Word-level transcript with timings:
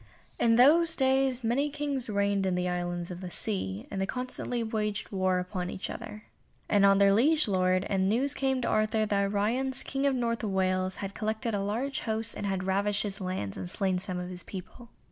In 0.39 0.55
those 0.55 0.95
days 0.95 1.43
many 1.43 1.69
Kings 1.69 2.09
reigned 2.09 2.47
in 2.47 2.55
the 2.55 2.67
Islands 2.67 3.11
of 3.11 3.21
the 3.21 3.29
Sea, 3.29 3.85
and 3.91 4.01
they 4.01 4.07
constantly 4.07 4.63
waged 4.63 5.11
war 5.11 5.37
upon 5.37 5.69
each 5.69 5.91
other, 5.91 6.23
and 6.67 6.83
on 6.83 6.97
their 6.97 7.13
liege 7.13 7.47
lord, 7.47 7.85
and 7.87 8.09
news 8.09 8.33
came 8.33 8.61
to 8.63 8.67
Arthur 8.67 9.05
that 9.05 9.31
Ryons, 9.31 9.83
King 9.83 10.07
of 10.07 10.15
North 10.15 10.43
Wales, 10.43 10.95
had 10.95 11.13
collected 11.13 11.53
a 11.53 11.59
large 11.59 11.99
host 11.99 12.35
and 12.35 12.47
had 12.47 12.63
ravaged 12.63 13.03
his 13.03 13.21
lands 13.21 13.57
and 13.57 13.69
slain 13.69 13.99
some 13.99 14.17
of 14.17 14.31
his 14.31 14.41
people. 14.41 14.89